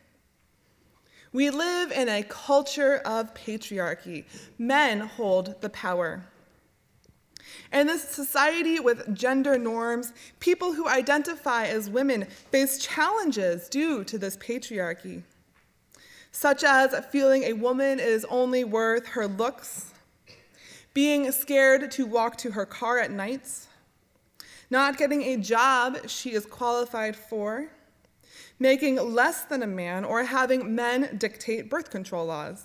We 1.30 1.50
live 1.50 1.92
in 1.92 2.08
a 2.08 2.22
culture 2.22 3.02
of 3.04 3.34
patriarchy. 3.34 4.24
Men 4.56 5.00
hold 5.00 5.60
the 5.60 5.68
power. 5.68 6.24
In 7.72 7.86
this 7.86 8.02
society 8.02 8.80
with 8.80 9.14
gender 9.14 9.58
norms, 9.58 10.12
people 10.40 10.72
who 10.72 10.88
identify 10.88 11.66
as 11.66 11.90
women 11.90 12.26
face 12.50 12.78
challenges 12.78 13.68
due 13.68 14.04
to 14.04 14.18
this 14.18 14.36
patriarchy, 14.36 15.22
such 16.32 16.64
as 16.64 16.94
feeling 17.06 17.44
a 17.44 17.52
woman 17.52 18.00
is 18.00 18.24
only 18.30 18.64
worth 18.64 19.06
her 19.08 19.26
looks, 19.26 19.92
being 20.94 21.30
scared 21.30 21.90
to 21.92 22.06
walk 22.06 22.36
to 22.38 22.52
her 22.52 22.66
car 22.66 22.98
at 22.98 23.10
nights, 23.10 23.68
not 24.70 24.98
getting 24.98 25.22
a 25.22 25.36
job 25.36 26.08
she 26.08 26.32
is 26.32 26.44
qualified 26.44 27.16
for, 27.16 27.68
making 28.58 28.96
less 28.96 29.44
than 29.44 29.62
a 29.62 29.66
man, 29.66 30.04
or 30.04 30.24
having 30.24 30.74
men 30.74 31.16
dictate 31.18 31.70
birth 31.70 31.90
control 31.90 32.26
laws. 32.26 32.64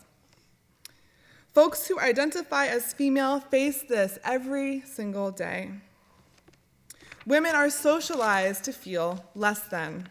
Folks 1.54 1.88
who 1.88 2.00
identify 2.00 2.66
as 2.66 2.94
female 2.94 3.40
face 3.40 3.84
this 3.84 4.18
every 4.24 4.82
single 4.82 5.30
day. 5.30 5.70
Women 7.28 7.54
are 7.54 7.70
socialized 7.70 8.64
to 8.64 8.74
feel 8.74 9.24
less 9.36 9.60
than. 9.68 10.10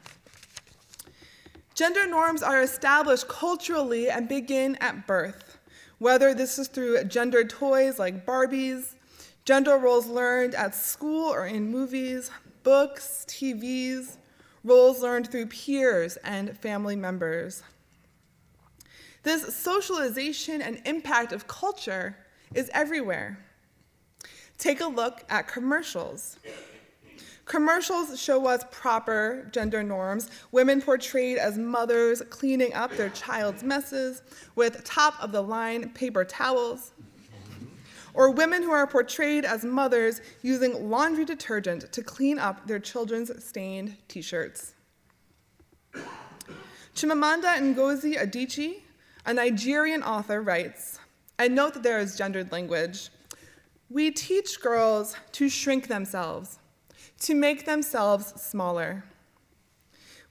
Gender 1.75 2.07
norms 2.07 2.45
are 2.45 2.63
established 2.63 3.27
culturally 3.27 4.09
and 4.09 4.29
begin 4.29 4.77
at 4.77 5.09
birth, 5.09 5.59
whether 5.99 6.33
this 6.33 6.61
is 6.61 6.69
through 6.69 7.03
gendered 7.05 7.51
toys 7.51 7.99
like 7.99 8.25
Barbies, 8.25 8.95
Gender 9.45 9.77
roles 9.77 10.07
learned 10.07 10.55
at 10.55 10.77
school 10.77 11.27
or 11.27 11.45
in 11.45 11.69
movies, 11.73 12.31
books, 12.63 13.27
TVs, 13.29 14.17
roles 14.63 15.03
learned 15.03 15.29
through 15.29 15.47
peers 15.47 16.17
and 16.19 16.57
family 16.59 16.95
members. 16.95 17.65
This 19.23 19.55
socialization 19.57 20.61
and 20.63 20.81
impact 20.85 21.33
of 21.33 21.47
culture 21.47 22.17
is 22.55 22.71
everywhere. 22.75 23.39
Take 24.59 24.81
a 24.81 24.87
look 24.87 25.25
at 25.29 25.49
commercials. 25.49 26.39
Commercials 27.45 28.21
show 28.21 28.47
us 28.47 28.65
proper 28.71 29.49
gender 29.53 29.83
norms, 29.83 30.31
women 30.53 30.81
portrayed 30.81 31.39
as 31.39 31.59
mothers 31.59 32.23
cleaning 32.31 32.73
up 32.73 32.93
their 32.97 33.11
child's 33.11 33.65
messes 33.65 34.23
with 34.55 34.85
top 34.85 35.21
of 35.21 35.33
the 35.33 35.43
line 35.43 35.91
paper 35.91 36.25
towels, 36.25 36.93
or 38.15 38.31
women 38.31 38.63
who 38.63 38.71
are 38.71 38.87
portrayed 38.87 39.45
as 39.45 39.65
mothers 39.65 40.21
using 40.43 40.89
laundry 40.89 41.25
detergent 41.25 41.93
to 41.93 42.03
clean 42.03 42.39
up 42.39 42.67
their 42.67 42.79
children's 42.79 43.45
stained 43.45 43.97
t 44.07 44.23
shirts. 44.23 44.75
Chimamanda 46.95 47.59
Ngozi 47.75 48.17
Adichie, 48.17 48.83
a 49.25 49.33
Nigerian 49.33 50.03
author, 50.03 50.43
writes, 50.43 50.99
and 51.39 51.55
note 51.55 51.75
that 51.75 51.83
there 51.83 51.99
is 51.99 52.17
gendered 52.17 52.51
language. 52.53 53.11
We 53.89 54.11
teach 54.11 54.61
girls 54.61 55.15
to 55.33 55.49
shrink 55.49 55.89
themselves, 55.89 56.59
to 57.21 57.35
make 57.35 57.67
themselves 57.67 58.41
smaller. 58.41 59.05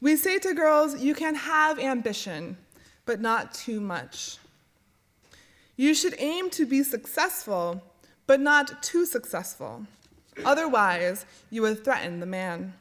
We 0.01 0.15
say 0.15 0.39
to 0.39 0.53
girls, 0.53 1.01
you 1.01 1.13
can 1.13 1.35
have 1.35 1.79
ambition, 1.79 2.57
but 3.05 3.21
not 3.21 3.53
too 3.53 3.79
much. 3.79 4.37
You 5.77 5.93
should 5.93 6.15
aim 6.17 6.49
to 6.51 6.65
be 6.65 6.83
successful, 6.83 7.81
but 8.27 8.39
not 8.39 8.83
too 8.83 9.05
successful. 9.05 9.85
Otherwise, 10.43 11.25
you 11.49 11.61
would 11.61 11.83
threaten 11.83 12.19
the 12.19 12.25
man. 12.25 12.73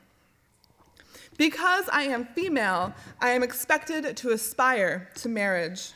Because 1.37 1.89
I 1.91 2.03
am 2.05 2.27
female, 2.27 2.95
I 3.21 3.31
am 3.31 3.43
expected 3.43 4.17
to 4.17 4.31
aspire 4.31 5.09
to 5.17 5.29
marriage. 5.29 5.93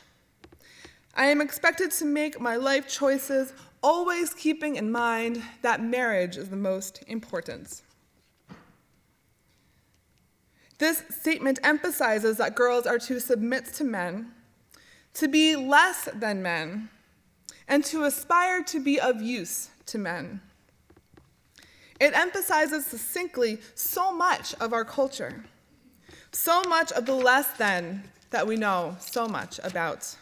I 1.15 1.27
am 1.27 1.39
expected 1.39 1.91
to 1.91 2.05
make 2.05 2.41
my 2.41 2.57
life 2.57 2.87
choices 2.87 3.53
always 3.81 4.33
keeping 4.33 4.75
in 4.75 4.91
mind 4.91 5.41
that 5.61 5.81
marriage 5.81 6.35
is 6.35 6.49
the 6.49 6.57
most 6.57 7.03
important. 7.07 7.83
This 10.77 11.03
statement 11.09 11.59
emphasizes 11.63 12.35
that 12.37 12.55
girls 12.55 12.85
are 12.85 12.99
to 12.99 13.21
submit 13.21 13.65
to 13.75 13.85
men, 13.85 14.33
to 15.13 15.29
be 15.29 15.55
less 15.55 16.09
than 16.13 16.41
men, 16.41 16.89
and 17.67 17.85
to 17.85 18.03
aspire 18.03 18.61
to 18.63 18.83
be 18.83 18.99
of 18.99 19.21
use 19.21 19.69
to 19.85 19.97
men. 19.97 20.41
It 22.01 22.13
emphasizes 22.13 22.85
succinctly 22.85 23.59
so 23.73 24.11
much 24.11 24.53
of 24.55 24.73
our 24.73 24.83
culture, 24.83 25.45
so 26.33 26.61
much 26.67 26.91
of 26.91 27.05
the 27.05 27.15
less 27.15 27.55
than 27.57 28.03
that 28.31 28.45
we 28.45 28.57
know 28.57 28.97
so 28.99 29.29
much 29.29 29.61
about. 29.63 30.17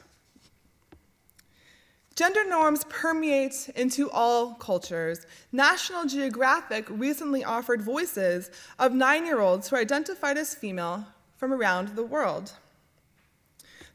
Gender 2.16 2.48
norms 2.48 2.84
permeate 2.90 3.70
into 3.76 4.10
all 4.12 4.54
cultures. 4.54 5.26
National 5.52 6.06
Geographic 6.06 6.86
recently 6.88 7.44
offered 7.44 7.82
voices 7.82 8.52
of 8.78 8.94
nine 8.94 9.26
year 9.26 9.40
olds 9.40 9.70
who 9.70 9.78
identified 9.78 10.38
as 10.38 10.54
female 10.54 11.08
from 11.38 11.52
around 11.52 11.96
the 11.96 12.04
world. 12.04 12.54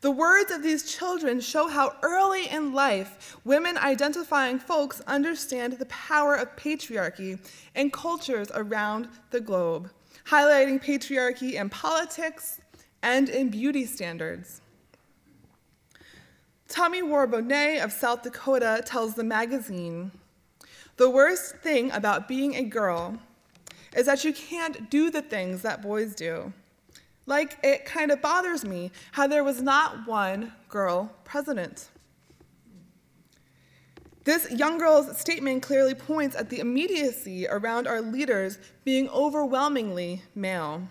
The 0.01 0.11
words 0.11 0.51
of 0.51 0.65
these 0.65 0.93
children 0.93 1.41
show 1.41 1.69
how 1.69 1.95
early 2.03 2.49
in 2.49 2.73
life 2.73 3.37
women 3.45 3.77
identifying 3.77 4.59
folks 4.59 5.01
understand 5.03 5.75
the 5.75 5.87
power 5.87 6.35
of 6.35 6.57
patriarchy 6.57 7.39
in 7.77 7.91
cultures 7.91 8.49
around 8.53 9.09
the 9.31 9.41
globe, 9.41 9.91
highlighting 10.27 10.83
patriarchy 10.83 11.55
in 11.55 11.69
politics 11.69 12.61
and 13.01 13.29
in 13.29 13.49
beauty 13.49 13.87
standards. 13.87 14.61
Tommy 16.69 17.01
Warbonet 17.01 17.83
of 17.83 17.93
South 17.93 18.23
Dakota 18.23 18.83
tells 18.85 19.15
the 19.15 19.25
magazine 19.25 20.13
The 20.97 21.09
worst 21.09 21.57
thing 21.57 21.91
about 21.93 22.29
being 22.29 22.55
a 22.55 22.63
girl 22.63 23.19
is 23.97 24.05
that 24.05 24.23
you 24.23 24.35
can't 24.35 24.91
do 24.91 25.11
the 25.11 25.23
things 25.23 25.63
that 25.63 25.81
boys 25.81 26.15
do. 26.15 26.53
Like, 27.25 27.59
it 27.63 27.87
kind 27.87 28.11
of 28.11 28.21
bothers 28.21 28.65
me 28.65 28.91
how 29.13 29.27
there 29.27 29.45
was 29.45 29.63
not 29.63 30.07
one 30.07 30.53
girl 30.69 31.11
president. 31.25 31.89
This 34.25 34.51
young 34.51 34.77
girl's 34.77 35.19
statement 35.19 35.63
clearly 35.63 35.95
points 35.95 36.37
at 36.37 36.51
the 36.51 36.59
immediacy 36.59 37.49
around 37.49 37.87
our 37.87 38.03
leaders 38.03 38.59
being 38.85 39.09
overwhelmingly 39.09 40.23
male. 40.35 40.87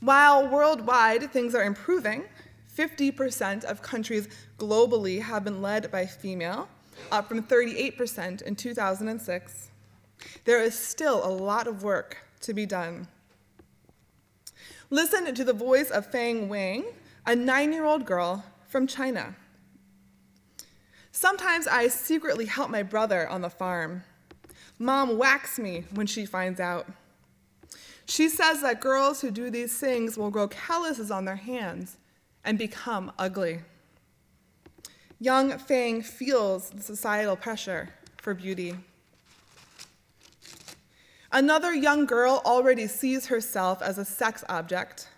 While 0.00 0.48
worldwide 0.48 1.30
things 1.30 1.54
are 1.54 1.62
improving, 1.62 2.24
50% 2.76 3.64
of 3.64 3.82
countries 3.82 4.28
globally 4.58 5.20
have 5.20 5.44
been 5.44 5.60
led 5.60 5.90
by 5.90 6.06
female, 6.06 6.68
up 7.10 7.28
from 7.28 7.42
38% 7.42 8.42
in 8.42 8.56
2006. 8.56 9.70
There 10.44 10.62
is 10.62 10.78
still 10.78 11.24
a 11.24 11.28
lot 11.28 11.66
of 11.66 11.82
work 11.82 12.18
to 12.40 12.54
be 12.54 12.64
done. 12.64 13.08
Listen 14.90 15.34
to 15.34 15.44
the 15.44 15.52
voice 15.52 15.90
of 15.90 16.06
Fang 16.06 16.48
Wang, 16.48 16.84
a 17.26 17.34
nine 17.34 17.72
year 17.72 17.84
old 17.84 18.06
girl 18.06 18.44
from 18.68 18.86
China. 18.86 19.34
Sometimes 21.12 21.66
I 21.66 21.88
secretly 21.88 22.46
help 22.46 22.70
my 22.70 22.82
brother 22.82 23.28
on 23.28 23.42
the 23.42 23.50
farm. 23.50 24.02
Mom 24.78 25.18
whacks 25.18 25.58
me 25.58 25.84
when 25.94 26.06
she 26.06 26.24
finds 26.26 26.58
out. 26.58 26.86
She 28.06 28.28
says 28.28 28.62
that 28.62 28.80
girls 28.80 29.20
who 29.20 29.30
do 29.30 29.50
these 29.50 29.78
things 29.78 30.16
will 30.16 30.30
grow 30.30 30.48
calluses 30.48 31.10
on 31.10 31.24
their 31.24 31.36
hands 31.36 31.98
and 32.44 32.58
become 32.58 33.12
ugly. 33.18 33.60
Young 35.18 35.56
Fang 35.58 36.02
feels 36.02 36.70
the 36.70 36.82
societal 36.82 37.36
pressure 37.36 37.90
for 38.16 38.34
beauty. 38.34 38.74
Another 41.30 41.72
young 41.72 42.04
girl 42.04 42.42
already 42.44 42.86
sees 42.86 43.26
herself 43.26 43.80
as 43.80 43.98
a 43.98 44.04
sex 44.04 44.44
object. 44.48 45.08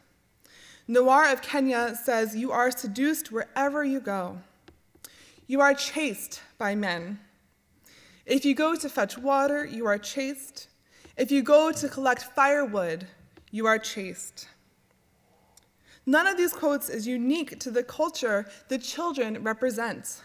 Noir 0.87 1.33
of 1.33 1.41
Kenya 1.41 1.97
says, 1.97 2.37
You 2.37 2.53
are 2.53 2.71
seduced 2.71 3.33
wherever 3.33 3.83
you 3.83 3.99
go. 4.01 4.39
You 5.47 5.61
are 5.61 5.75
chased 5.75 6.43
by 6.59 6.75
men. 6.75 7.19
If 8.27 8.45
you 8.45 8.55
go 8.55 8.75
to 8.75 8.89
fetch 8.89 9.19
water, 9.19 9.65
you 9.65 9.87
are 9.87 9.99
chased. 9.99 10.69
If 11.17 11.33
you 11.33 11.43
go 11.43 11.73
to 11.73 11.89
collect 11.89 12.23
firewood, 12.23 13.07
you 13.51 13.67
are 13.67 13.79
chased. 13.79 14.49
None 16.07 16.27
of 16.27 16.37
these 16.37 16.53
quotes 16.53 16.88
is 16.88 17.07
unique 17.07 17.59
to 17.61 17.71
the 17.71 17.83
culture 17.83 18.47
the 18.69 18.79
children 18.79 19.43
represent. 19.43 20.23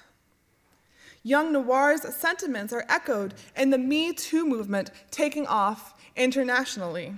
Young 1.23 1.51
Noir's 1.51 2.01
sentiments 2.15 2.73
are 2.73 2.85
echoed 2.89 3.33
in 3.55 3.69
the 3.69 3.77
Me 3.77 4.13
Too 4.13 4.45
movement 4.45 4.91
taking 5.11 5.45
off 5.47 5.93
internationally. 6.15 7.15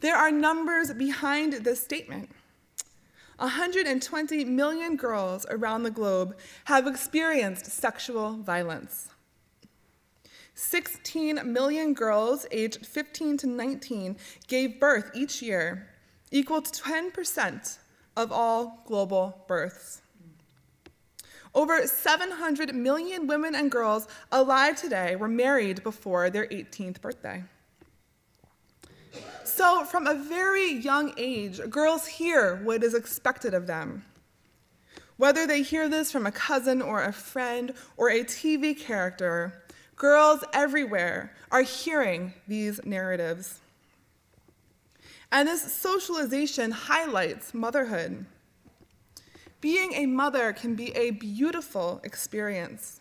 There 0.00 0.16
are 0.16 0.30
numbers 0.30 0.92
behind 0.92 1.52
this 1.52 1.82
statement. 1.82 2.30
120 3.38 4.44
million 4.44 4.96
girls 4.96 5.46
around 5.48 5.82
the 5.82 5.90
globe 5.90 6.36
have 6.64 6.86
experienced 6.86 7.66
sexual 7.66 8.36
violence. 8.36 9.08
16 10.54 11.40
million 11.52 11.94
girls 11.94 12.46
aged 12.50 12.84
15 12.84 13.36
to 13.38 13.46
19 13.46 14.16
gave 14.48 14.80
birth 14.80 15.10
each 15.14 15.40
year, 15.40 15.86
equal 16.30 16.62
to 16.62 16.70
10% 16.82 17.78
of 18.16 18.32
all 18.32 18.82
global 18.86 19.44
births. 19.46 20.02
Over 21.54 21.86
700 21.86 22.74
million 22.74 23.26
women 23.26 23.54
and 23.54 23.70
girls 23.70 24.06
alive 24.30 24.76
today 24.76 25.16
were 25.16 25.28
married 25.28 25.82
before 25.82 26.30
their 26.30 26.46
18th 26.46 27.00
birthday. 27.00 27.44
So, 29.44 29.84
from 29.84 30.06
a 30.06 30.14
very 30.14 30.72
young 30.72 31.14
age, 31.16 31.60
girls 31.70 32.06
hear 32.06 32.56
what 32.56 32.84
is 32.84 32.94
expected 32.94 33.54
of 33.54 33.66
them. 33.66 34.04
Whether 35.16 35.46
they 35.46 35.62
hear 35.62 35.88
this 35.88 36.12
from 36.12 36.26
a 36.26 36.32
cousin 36.32 36.80
or 36.80 37.02
a 37.02 37.12
friend 37.12 37.72
or 37.96 38.08
a 38.10 38.22
TV 38.22 38.78
character, 38.78 39.64
girls 39.96 40.44
everywhere 40.52 41.34
are 41.50 41.62
hearing 41.62 42.34
these 42.46 42.78
narratives. 42.84 43.58
And 45.30 45.48
this 45.48 45.74
socialization 45.74 46.70
highlights 46.70 47.52
motherhood. 47.52 48.24
Being 49.60 49.92
a 49.94 50.06
mother 50.06 50.52
can 50.52 50.74
be 50.74 50.94
a 50.96 51.10
beautiful 51.10 52.00
experience. 52.04 53.00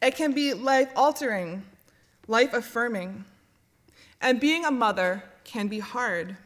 It 0.00 0.14
can 0.14 0.32
be 0.32 0.54
life 0.54 0.90
altering, 0.94 1.64
life 2.26 2.52
affirming. 2.52 3.24
And 4.20 4.38
being 4.38 4.64
a 4.64 4.70
mother 4.70 5.24
can 5.44 5.68
be 5.68 5.80
hard. 5.80 6.36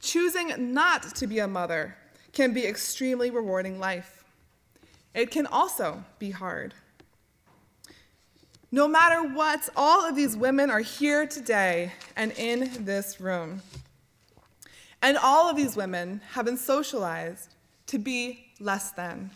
Choosing 0.00 0.72
not 0.72 1.14
to 1.16 1.26
be 1.26 1.38
a 1.38 1.48
mother 1.48 1.96
can 2.32 2.52
be 2.52 2.66
extremely 2.66 3.30
rewarding 3.30 3.78
life. 3.78 4.24
It 5.14 5.30
can 5.30 5.46
also 5.46 6.04
be 6.18 6.30
hard. 6.30 6.74
No 8.74 8.88
matter 8.88 9.22
what, 9.22 9.68
all 9.76 10.04
of 10.04 10.16
these 10.16 10.36
women 10.36 10.68
are 10.68 10.80
here 10.80 11.28
today 11.28 11.92
and 12.16 12.32
in 12.32 12.84
this 12.84 13.20
room. 13.20 13.62
And 15.00 15.16
all 15.16 15.48
of 15.48 15.56
these 15.56 15.76
women 15.76 16.20
have 16.32 16.46
been 16.46 16.56
socialized 16.56 17.54
to 17.86 17.98
be 17.98 18.46
less 18.58 18.90
than. 18.90 19.30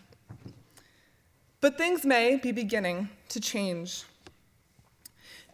But 1.61 1.79
things 1.79 2.05
may 2.05 2.35
be 2.35 2.51
beginning 2.51 3.11
to 3.29 3.39
change. 3.39 4.03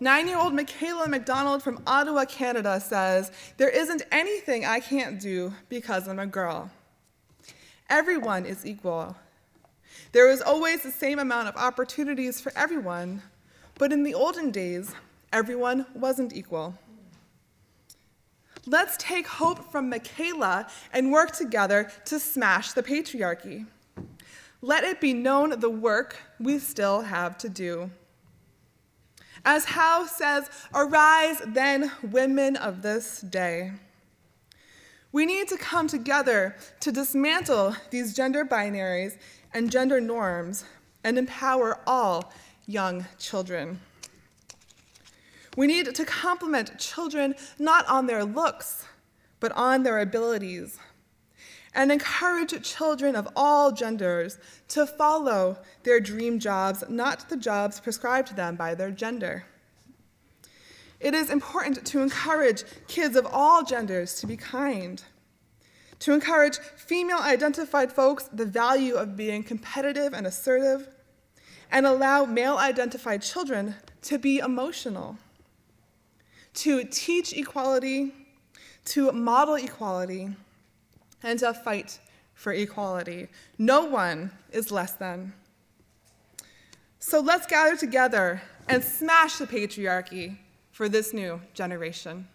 Nine 0.01 0.29
year 0.29 0.39
old 0.39 0.55
Michaela 0.55 1.07
McDonald 1.07 1.63
from 1.63 1.83
Ottawa, 1.87 2.25
Canada 2.25 2.81
says, 2.81 3.33
There 3.59 3.69
isn't 3.69 4.01
anything 4.11 4.65
I 4.65 4.81
can't 4.81 5.21
do 5.21 5.53
because 5.69 6.09
I'm 6.09 6.21
a 6.21 6.27
girl. 6.27 6.71
Everyone 7.91 8.47
is 8.47 8.65
equal. 8.65 9.15
There 10.13 10.31
is 10.31 10.41
always 10.41 10.83
the 10.83 10.91
same 10.91 11.19
amount 11.19 11.49
of 11.49 11.57
opportunities 11.57 12.41
for 12.41 12.51
everyone, 12.57 13.21
but 13.79 13.93
in 13.93 14.03
the 14.03 14.15
olden 14.15 14.51
days, 14.51 14.95
everyone 15.33 15.87
wasn't 15.95 16.35
equal. 16.35 16.75
Let's 18.67 18.97
take 18.97 19.27
hope 19.27 19.71
from 19.71 19.91
Michaela 19.91 20.69
and 20.93 21.13
work 21.13 21.33
together 21.33 21.91
to 22.07 22.19
smash 22.19 22.73
the 22.73 22.83
patriarchy. 22.83 23.67
Let 24.63 24.85
it 24.85 25.01
be 25.01 25.13
known 25.13 25.61
the 25.61 25.69
work 25.69 26.17
we 26.41 26.59
still 26.59 27.03
have 27.03 27.37
to 27.39 27.49
do. 27.51 27.91
As 29.45 29.67
Howe 29.67 30.07
says, 30.07 30.49
arise 30.75 31.43
then, 31.47 31.93
women 32.03 32.57
of 32.57 32.81
this 32.81 33.21
day. 33.21 33.73
We 35.13 35.27
need 35.27 35.49
to 35.49 35.59
come 35.59 35.87
together 35.87 36.57
to 36.81 36.91
dismantle 36.91 37.77
these 37.91 38.15
gender 38.15 38.45
binaries 38.45 39.19
and 39.53 39.71
gender 39.71 40.01
norms 40.01 40.65
and 41.05 41.19
empower 41.19 41.79
all 41.87 42.33
young 42.67 43.07
children. 43.19 43.81
We 45.57 45.67
need 45.67 45.95
to 45.95 46.05
compliment 46.05 46.79
children 46.79 47.35
not 47.59 47.87
on 47.89 48.07
their 48.07 48.25
looks, 48.25 48.87
but 49.41 49.53
on 49.53 49.83
their 49.83 50.01
abilities, 50.01 50.79
and 51.75 51.93
encourage 51.93 52.61
children 52.63 53.15
of 53.15 53.29
all 53.37 53.73
genders 53.73 54.39
to 54.69 54.87
follow 54.87 55.59
their 55.83 56.01
dream 56.01 56.39
jobs, 56.39 56.83
not 56.89 57.29
the 57.29 57.37
jobs 57.37 57.81
prescribed 57.81 58.29
to 58.29 58.35
them 58.35 58.57
by 58.57 58.75
their 58.75 58.91
gender. 58.91 59.45
It 61.01 61.15
is 61.15 61.31
important 61.31 61.85
to 61.87 62.01
encourage 62.01 62.65
kids 62.89 63.15
of 63.17 63.27
all 63.27 63.63
genders 63.63 64.15
to 64.21 64.27
be 64.27 64.37
kind, 64.37 65.03
to 65.99 66.13
encourage 66.13 66.59
female 66.59 67.19
identified 67.19 67.93
folks 67.93 68.25
the 68.33 68.47
value 68.47 68.95
of 68.95 69.17
being 69.17 69.43
competitive 69.43 70.15
and 70.15 70.27
assertive, 70.27 70.94
and 71.75 71.87
allow 71.87 72.25
male 72.25 72.57
identified 72.57 73.21
children 73.21 73.75
to 74.01 74.17
be 74.17 74.39
emotional, 74.39 75.19
to 76.55 76.85
teach 76.85 77.37
equality, 77.37 78.15
to 78.85 79.11
model 79.11 79.57
equality, 79.57 80.31
and 81.25 81.41
to 81.41 81.53
fight 81.53 81.99
for 82.33 82.53
equality. 82.53 83.27
No 83.59 83.87
one 83.87 84.31
is 84.53 84.71
less 84.71 84.93
than. 84.93 85.33
So 87.01 87.19
let's 87.19 87.49
gather 87.49 87.77
together 87.77 88.41
and 88.69 88.83
smash 88.83 89.39
the 89.39 89.47
patriarchy 89.47 90.39
for 90.71 90.89
this 90.89 91.13
new 91.13 91.41
generation. 91.55 92.29